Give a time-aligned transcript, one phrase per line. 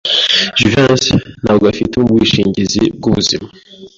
[0.57, 1.13] Jivency
[1.43, 3.47] ntabwo afite ubwishingizi bwubuzima.